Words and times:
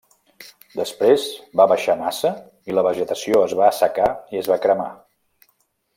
Després 0.79 1.25
va 1.61 1.67
baixar 1.73 1.97
massa, 2.01 2.31
i 2.71 2.77
la 2.77 2.85
vegetació 2.89 3.45
es 3.51 3.57
va 3.61 3.69
assecar 3.69 4.09
i 4.37 4.43
es 4.45 4.51
va 4.55 4.59
cremar. 4.65 4.93